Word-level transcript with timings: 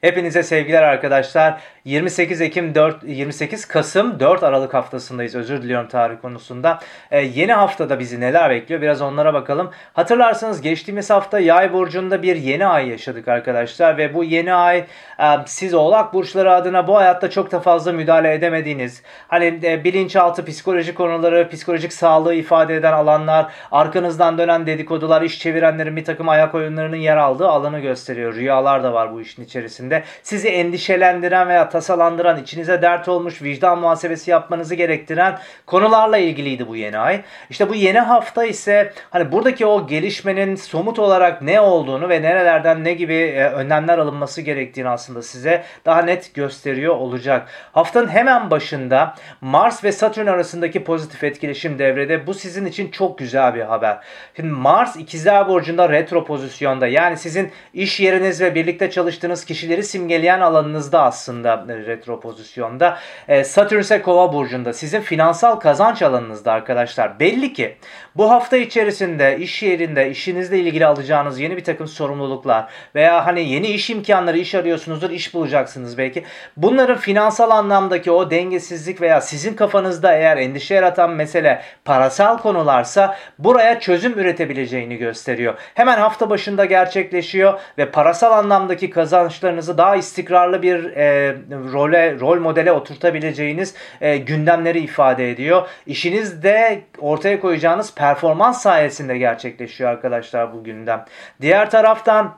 Hepinize 0.00 0.42
sevgiler 0.42 0.82
arkadaşlar. 0.82 1.60
28 1.84 2.40
Ekim 2.40 2.74
4 2.74 3.02
28 3.04 3.64
Kasım 3.64 4.20
4 4.20 4.42
Aralık 4.42 4.74
haftasındayız. 4.74 5.34
Özür 5.34 5.62
diliyorum 5.62 5.88
tarih 5.88 6.16
konusunda. 6.22 6.78
Ee, 7.10 7.20
yeni 7.20 7.52
haftada 7.52 7.98
bizi 7.98 8.20
neler 8.20 8.50
bekliyor? 8.50 8.82
Biraz 8.82 9.02
onlara 9.02 9.34
bakalım. 9.34 9.70
Hatırlarsanız 9.92 10.60
geçtiğimiz 10.60 11.10
hafta 11.10 11.38
Yay 11.38 11.72
burcunda 11.72 12.22
bir 12.22 12.36
yeni 12.36 12.66
ay 12.66 12.88
yaşadık 12.88 13.28
arkadaşlar 13.28 13.98
ve 13.98 14.14
bu 14.14 14.24
yeni 14.24 14.54
ay 14.54 14.78
e, 14.78 15.24
siz 15.46 15.74
Oğlak 15.74 16.14
burçları 16.14 16.52
adına 16.52 16.88
bu 16.88 16.96
hayatta 16.96 17.30
çok 17.30 17.52
da 17.52 17.60
fazla 17.60 17.92
müdahale 17.92 18.34
edemediğiniz, 18.34 19.02
hani 19.28 19.60
e, 19.62 19.84
bilinçaltı 19.84 20.44
psikolojik 20.44 20.96
konuları, 20.96 21.48
psikolojik 21.48 21.92
sağlığı 21.92 22.34
ifade 22.34 22.76
eden 22.76 22.92
alanlar, 22.92 23.52
arkanızdan 23.72 24.38
dönen 24.38 24.66
dedikodular, 24.66 25.22
iş 25.22 25.38
çevirenlerin 25.38 25.96
bir 25.96 26.04
takım 26.04 26.28
ayak 26.28 26.54
oyunlarının 26.54 26.96
yer 26.96 27.16
aldığı 27.16 27.48
alanı 27.48 27.80
gösteriyor. 27.80 28.34
Rüyalar 28.34 28.82
da 28.82 28.92
var 28.92 29.12
bu 29.12 29.20
işin 29.20 29.44
içerisinde 29.44 29.87
içerisinde 29.88 30.02
sizi 30.22 30.48
endişelendiren 30.48 31.48
veya 31.48 31.68
tasalandıran, 31.68 32.42
içinize 32.42 32.82
dert 32.82 33.08
olmuş, 33.08 33.42
vicdan 33.42 33.78
muhasebesi 33.78 34.30
yapmanızı 34.30 34.74
gerektiren 34.74 35.38
konularla 35.66 36.18
ilgiliydi 36.18 36.68
bu 36.68 36.76
yeni 36.76 36.98
ay. 36.98 37.20
İşte 37.50 37.68
bu 37.68 37.74
yeni 37.74 38.00
hafta 38.00 38.44
ise 38.44 38.92
hani 39.10 39.32
buradaki 39.32 39.66
o 39.66 39.86
gelişmenin 39.86 40.56
somut 40.56 40.98
olarak 40.98 41.42
ne 41.42 41.60
olduğunu 41.60 42.08
ve 42.08 42.22
nerelerden 42.22 42.84
ne 42.84 42.92
gibi 42.92 43.14
e, 43.14 43.44
önlemler 43.44 43.98
alınması 43.98 44.42
gerektiğini 44.42 44.88
aslında 44.88 45.22
size 45.22 45.64
daha 45.84 46.02
net 46.02 46.34
gösteriyor 46.34 46.96
olacak. 46.96 47.48
Haftanın 47.72 48.08
hemen 48.08 48.50
başında 48.50 49.14
Mars 49.40 49.84
ve 49.84 49.92
Satürn 49.92 50.26
arasındaki 50.26 50.84
pozitif 50.84 51.24
etkileşim 51.24 51.78
devrede. 51.78 52.26
Bu 52.26 52.34
sizin 52.34 52.66
için 52.66 52.90
çok 52.90 53.18
güzel 53.18 53.54
bir 53.54 53.60
haber. 53.60 53.98
Şimdi 54.36 54.52
Mars 54.52 54.96
ikizler 54.96 55.48
burcunda 55.48 55.88
retro 55.88 56.24
pozisyonda. 56.24 56.86
Yani 56.86 57.16
sizin 57.16 57.50
iş 57.74 58.00
yeriniz 58.00 58.40
ve 58.40 58.54
birlikte 58.54 58.90
çalıştığınız 58.90 59.44
kişileri 59.44 59.77
kişileri 59.78 59.84
simgeleyen 59.84 60.40
alanınızda 60.40 61.02
aslında 61.02 61.64
e, 61.68 61.76
retro 61.76 62.20
pozisyonda. 62.20 62.98
E, 63.28 63.44
Satürn 63.44 63.80
ise 63.80 64.02
kova 64.02 64.32
burcunda. 64.32 64.72
Sizin 64.72 65.00
finansal 65.00 65.56
kazanç 65.56 66.02
alanınızda 66.02 66.52
arkadaşlar. 66.52 67.20
Belli 67.20 67.52
ki 67.52 67.76
bu 68.16 68.30
hafta 68.30 68.56
içerisinde 68.56 69.38
iş 69.38 69.62
yerinde 69.62 70.10
işinizle 70.10 70.58
ilgili 70.58 70.86
alacağınız 70.86 71.40
yeni 71.40 71.56
bir 71.56 71.64
takım 71.64 71.86
sorumluluklar 71.88 72.66
veya 72.94 73.26
hani 73.26 73.48
yeni 73.48 73.66
iş 73.66 73.90
imkanları 73.90 74.38
iş 74.38 74.54
arıyorsunuzdur 74.54 75.10
iş 75.10 75.34
bulacaksınız 75.34 75.98
belki. 75.98 76.24
Bunların 76.56 76.98
finansal 76.98 77.50
anlamdaki 77.50 78.10
o 78.10 78.30
dengesizlik 78.30 79.00
veya 79.00 79.20
sizin 79.20 79.54
kafanızda 79.54 80.14
eğer 80.14 80.36
endişe 80.36 80.74
yaratan 80.74 81.10
mesele 81.10 81.62
parasal 81.84 82.38
konularsa 82.38 83.16
buraya 83.38 83.80
çözüm 83.80 84.18
üretebileceğini 84.18 84.96
gösteriyor. 84.96 85.54
Hemen 85.74 85.98
hafta 85.98 86.30
başında 86.30 86.64
gerçekleşiyor 86.64 87.60
ve 87.78 87.90
parasal 87.90 88.32
anlamdaki 88.32 88.90
kazançlarınız 88.90 89.67
hayatınızı 89.68 89.78
daha 89.78 89.96
istikrarlı 89.96 90.62
bir 90.62 90.96
e, 90.96 91.36
role, 91.72 92.20
rol 92.20 92.40
modele 92.40 92.72
oturtabileceğiniz 92.72 93.74
e, 94.00 94.18
gündemleri 94.18 94.80
ifade 94.80 95.30
ediyor. 95.30 95.68
İşinizde 95.86 96.82
ortaya 96.98 97.40
koyacağınız 97.40 97.94
performans 97.94 98.62
sayesinde 98.62 99.18
gerçekleşiyor 99.18 99.90
arkadaşlar 99.90 100.52
bu 100.52 100.64
gündem. 100.64 101.04
Diğer 101.40 101.70
taraftan 101.70 102.34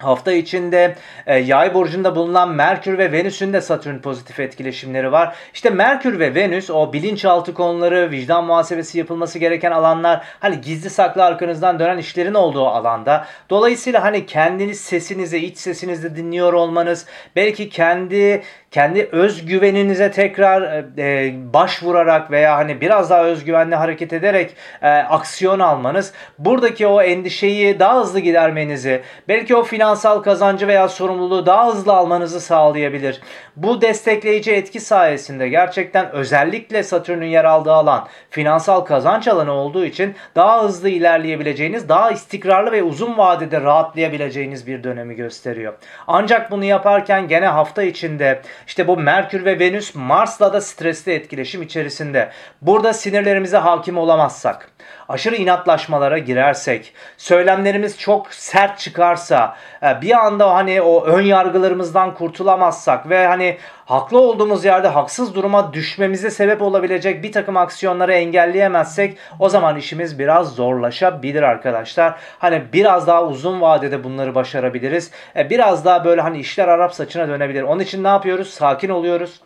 Hafta 0.00 0.32
içinde 0.32 0.94
e, 1.26 1.38
yay 1.38 1.74
burcunda 1.74 2.16
bulunan 2.16 2.50
Merkür 2.50 2.98
ve 2.98 3.12
Venüs'ün 3.12 3.52
de 3.52 3.60
Satürn 3.60 3.98
pozitif 3.98 4.40
etkileşimleri 4.40 5.12
var. 5.12 5.34
İşte 5.54 5.70
Merkür 5.70 6.18
ve 6.18 6.34
Venüs 6.34 6.70
o 6.70 6.92
bilinçaltı 6.92 7.54
konuları, 7.54 8.10
vicdan 8.10 8.44
muhasebesi 8.44 8.98
yapılması 8.98 9.38
gereken 9.38 9.70
alanlar, 9.70 10.24
hani 10.40 10.60
gizli 10.60 10.90
saklı 10.90 11.24
arkanızdan 11.24 11.78
dönen 11.78 11.98
işlerin 11.98 12.34
olduğu 12.34 12.66
alanda. 12.66 13.26
Dolayısıyla 13.50 14.02
hani 14.02 14.26
kendiniz 14.26 14.80
sesinizi, 14.80 15.38
iç 15.38 15.58
sesinizi 15.58 16.16
dinliyor 16.16 16.52
olmanız, 16.52 17.06
belki 17.36 17.68
kendi 17.68 18.42
kendi 18.70 19.08
özgüveninize 19.12 20.10
tekrar 20.10 20.62
e, 20.62 20.84
e, 20.98 21.34
başvurarak 21.52 22.30
veya 22.30 22.56
hani 22.56 22.80
biraz 22.80 23.10
daha 23.10 23.24
özgüvenli 23.24 23.74
hareket 23.74 24.12
ederek 24.12 24.56
e, 24.82 24.88
aksiyon 24.88 25.60
almanız 25.60 26.12
buradaki 26.38 26.86
o 26.86 27.02
endişeyi 27.02 27.78
daha 27.78 28.00
hızlı 28.00 28.20
gidermenizi 28.20 29.02
belki 29.28 29.56
o 29.56 29.62
finansal 29.90 30.22
kazancı 30.22 30.68
veya 30.68 30.88
sorumluluğu 30.88 31.46
daha 31.46 31.66
hızlı 31.66 31.92
almanızı 31.92 32.40
sağlayabilir. 32.40 33.20
Bu 33.56 33.80
destekleyici 33.80 34.52
etki 34.52 34.80
sayesinde 34.80 35.48
gerçekten 35.48 36.10
özellikle 36.10 36.82
Satürn'ün 36.82 37.26
yer 37.26 37.44
aldığı 37.44 37.72
alan 37.72 38.08
finansal 38.30 38.80
kazanç 38.80 39.28
alanı 39.28 39.52
olduğu 39.52 39.84
için 39.84 40.14
daha 40.36 40.62
hızlı 40.62 40.88
ilerleyebileceğiniz, 40.88 41.88
daha 41.88 42.10
istikrarlı 42.10 42.72
ve 42.72 42.82
uzun 42.82 43.18
vadede 43.18 43.60
rahatlayabileceğiniz 43.60 44.66
bir 44.66 44.84
dönemi 44.84 45.14
gösteriyor. 45.14 45.74
Ancak 46.06 46.50
bunu 46.50 46.64
yaparken 46.64 47.28
gene 47.28 47.46
hafta 47.46 47.82
içinde 47.82 48.42
işte 48.66 48.88
bu 48.88 48.96
Merkür 48.96 49.44
ve 49.44 49.58
Venüs 49.58 49.94
Mars'la 49.94 50.52
da 50.52 50.60
stresli 50.60 51.12
etkileşim 51.12 51.62
içerisinde. 51.62 52.30
Burada 52.62 52.92
sinirlerimize 52.92 53.56
hakim 53.56 53.98
olamazsak, 53.98 54.70
aşırı 55.08 55.36
inatlaşmalara 55.36 56.18
girersek, 56.18 56.92
söylemlerimiz 57.16 57.98
çok 57.98 58.34
sert 58.34 58.78
çıkarsa, 58.78 59.56
bir 59.82 60.26
anda 60.26 60.54
hani 60.54 60.82
o 60.82 61.04
ön 61.04 61.22
yargılarımızdan 61.22 62.14
kurtulamazsak 62.14 63.08
ve 63.08 63.26
hani 63.26 63.58
haklı 63.84 64.20
olduğumuz 64.20 64.64
yerde 64.64 64.88
haksız 64.88 65.34
duruma 65.34 65.72
düşmemize 65.72 66.30
sebep 66.30 66.62
olabilecek 66.62 67.22
bir 67.22 67.32
takım 67.32 67.56
aksiyonları 67.56 68.12
engelleyemezsek 68.12 69.18
o 69.38 69.48
zaman 69.48 69.76
işimiz 69.76 70.18
biraz 70.18 70.54
zorlaşabilir 70.54 71.42
arkadaşlar. 71.42 72.14
Hani 72.38 72.62
biraz 72.72 73.06
daha 73.06 73.24
uzun 73.24 73.60
vadede 73.60 74.04
bunları 74.04 74.34
başarabiliriz. 74.34 75.10
E, 75.36 75.50
biraz 75.50 75.84
daha 75.84 76.04
böyle 76.04 76.20
hani 76.20 76.38
işler 76.38 76.68
Arap 76.68 76.94
saçına 76.94 77.28
dönebilir. 77.28 77.62
Onun 77.62 77.80
için 77.80 78.04
ne 78.04 78.08
yapıyoruz? 78.08 78.50
Sakin 78.50 78.88
oluyoruz 78.88 79.40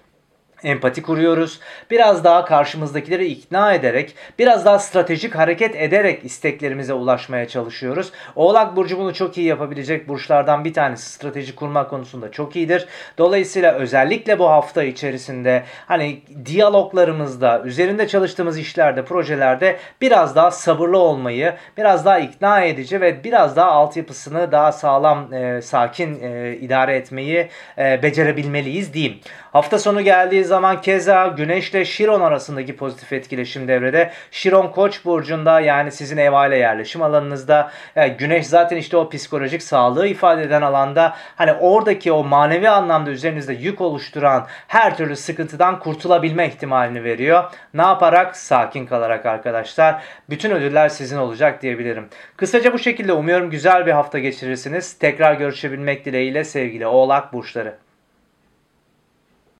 empati 0.64 1.02
kuruyoruz. 1.02 1.60
Biraz 1.90 2.24
daha 2.24 2.44
karşımızdakileri 2.44 3.26
ikna 3.26 3.74
ederek, 3.74 4.14
biraz 4.38 4.64
daha 4.64 4.78
stratejik 4.78 5.34
hareket 5.34 5.76
ederek 5.76 6.24
isteklerimize 6.24 6.92
ulaşmaya 6.92 7.48
çalışıyoruz. 7.48 8.12
Oğlak 8.36 8.76
Burcu 8.76 8.98
bunu 8.98 9.14
çok 9.14 9.38
iyi 9.38 9.46
yapabilecek 9.46 10.08
burçlardan 10.08 10.64
bir 10.64 10.74
tanesi. 10.74 11.12
Strateji 11.12 11.54
kurmak 11.54 11.90
konusunda 11.90 12.30
çok 12.30 12.56
iyidir. 12.56 12.86
Dolayısıyla 13.18 13.72
özellikle 13.72 14.38
bu 14.38 14.48
hafta 14.48 14.82
içerisinde 14.82 15.62
hani 15.86 16.20
diyaloglarımızda, 16.44 17.62
üzerinde 17.64 18.08
çalıştığımız 18.08 18.58
işlerde, 18.58 19.04
projelerde 19.04 19.76
biraz 20.00 20.36
daha 20.36 20.50
sabırlı 20.50 20.98
olmayı, 20.98 21.54
biraz 21.76 22.04
daha 22.04 22.18
ikna 22.18 22.60
edici 22.60 23.00
ve 23.00 23.24
biraz 23.24 23.56
daha 23.56 23.70
altyapısını 23.70 24.52
daha 24.52 24.72
sağlam, 24.72 25.32
e, 25.32 25.62
sakin 25.62 26.22
e, 26.22 26.56
idare 26.56 26.96
etmeyi 26.96 27.48
e, 27.78 28.02
becerebilmeliyiz 28.02 28.94
diyeyim. 28.94 29.18
Hafta 29.52 29.78
sonu 29.78 30.02
geldiği 30.02 30.44
zaman 30.44 30.53
keza 30.82 31.26
Güneş 31.26 31.70
ile 31.70 31.84
Şiron 31.84 32.20
arasındaki 32.20 32.76
pozitif 32.76 33.12
etkileşim 33.12 33.68
devrede. 33.68 34.10
Şiron 34.30 34.68
Koç 34.68 35.04
burcunda 35.04 35.60
yani 35.60 35.92
sizin 35.92 36.16
ev 36.16 36.32
aile 36.32 36.56
yerleşim 36.56 37.02
alanınızda. 37.02 37.70
Yani 37.96 38.12
güneş 38.12 38.46
zaten 38.46 38.76
işte 38.76 38.96
o 38.96 39.08
psikolojik 39.08 39.62
sağlığı 39.62 40.06
ifade 40.06 40.42
eden 40.42 40.62
alanda 40.62 41.16
hani 41.36 41.52
oradaki 41.52 42.12
o 42.12 42.24
manevi 42.24 42.68
anlamda 42.68 43.10
üzerinizde 43.10 43.52
yük 43.52 43.80
oluşturan 43.80 44.46
her 44.68 44.96
türlü 44.96 45.16
sıkıntıdan 45.16 45.78
kurtulabilme 45.78 46.46
ihtimalini 46.46 47.04
veriyor. 47.04 47.44
Ne 47.74 47.82
yaparak? 47.82 48.36
Sakin 48.36 48.86
kalarak 48.86 49.26
arkadaşlar. 49.26 50.02
Bütün 50.30 50.50
ödüller 50.50 50.88
sizin 50.88 51.16
olacak 51.16 51.62
diyebilirim. 51.62 52.08
Kısaca 52.36 52.72
bu 52.72 52.78
şekilde 52.78 53.12
umuyorum 53.12 53.50
güzel 53.50 53.86
bir 53.86 53.92
hafta 53.92 54.18
geçirirsiniz. 54.18 54.98
Tekrar 54.98 55.34
görüşebilmek 55.34 56.04
dileğiyle 56.04 56.44
sevgili 56.44 56.86
Oğlak 56.86 57.32
burçları. 57.32 57.83